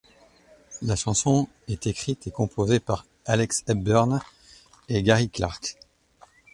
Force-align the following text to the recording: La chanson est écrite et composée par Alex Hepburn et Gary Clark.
La 0.81 0.95
chanson 0.95 1.47
est 1.67 1.85
écrite 1.85 2.25
et 2.25 2.31
composée 2.31 2.79
par 2.79 3.05
Alex 3.27 3.61
Hepburn 3.67 4.19
et 4.89 5.03
Gary 5.03 5.29
Clark. 5.29 5.77